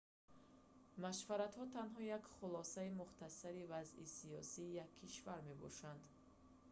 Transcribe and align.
машваратҳо 1.03 1.63
танҳо 1.75 2.01
як 2.17 2.23
хулосаи 2.35 2.95
мухтасари 3.01 3.67
вазъи 3.71 4.11
сиёсии 4.17 4.75
як 4.83 4.89
кишвар 4.99 5.39
мебошанд 5.49 6.01